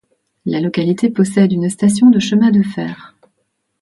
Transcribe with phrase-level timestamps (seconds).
[0.47, 3.15] La localité possède une station de chemin de fer.